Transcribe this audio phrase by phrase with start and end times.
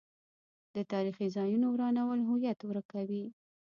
[0.75, 3.25] د تاریخي ځایونو ورانول هویت ورکوي.